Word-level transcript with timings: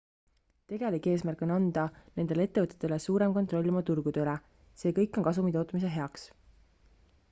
tegelik 0.71 1.09
eesmärk 1.11 1.43
on 1.47 1.53
anda 1.55 1.83
nendele 2.15 2.47
ettevõtetele 2.49 2.99
suurem 3.05 3.37
kontroll 3.37 3.71
oma 3.75 3.85
turgude 3.91 4.23
üle 4.25 4.35
see 4.85 4.97
kõik 5.01 5.19
on 5.21 5.27
kasumi 5.29 5.59
tootmise 5.59 5.97
heaks 5.99 6.27